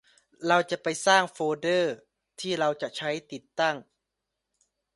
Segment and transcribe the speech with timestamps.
[0.47, 1.95] เราจะไปสร้างโฟลเดอร์
[2.39, 3.75] ที่เราจะใช้ติดตั้ง